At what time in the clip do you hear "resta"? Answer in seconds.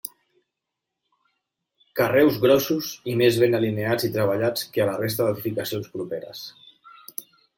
5.05-5.27